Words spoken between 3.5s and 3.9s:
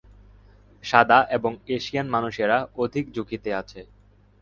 আছে।